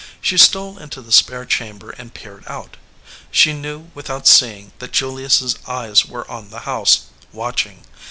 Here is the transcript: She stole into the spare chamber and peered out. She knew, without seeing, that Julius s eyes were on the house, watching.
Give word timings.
She 0.19 0.35
stole 0.39 0.79
into 0.79 0.99
the 1.03 1.11
spare 1.11 1.45
chamber 1.45 1.91
and 1.91 2.11
peered 2.11 2.43
out. 2.47 2.75
She 3.29 3.53
knew, 3.53 3.91
without 3.93 4.25
seeing, 4.25 4.71
that 4.79 4.93
Julius 4.93 5.43
s 5.43 5.53
eyes 5.67 6.05
were 6.07 6.27
on 6.27 6.49
the 6.49 6.61
house, 6.61 7.01
watching. 7.31 7.85